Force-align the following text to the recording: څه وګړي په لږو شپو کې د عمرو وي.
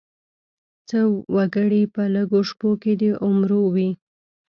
څه 0.87 0.99
وګړي 1.35 1.83
په 1.93 2.01
لږو 2.15 2.41
شپو 2.49 2.71
کې 2.81 2.93
د 3.01 3.03
عمرو 3.25 3.61
وي. 3.73 3.89